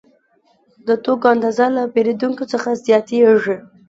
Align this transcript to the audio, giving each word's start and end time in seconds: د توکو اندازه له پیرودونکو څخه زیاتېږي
د 0.87 0.89
توکو 1.03 1.27
اندازه 1.33 1.65
له 1.75 1.83
پیرودونکو 1.93 2.43
څخه 2.51 2.69
زیاتېږي 2.85 3.55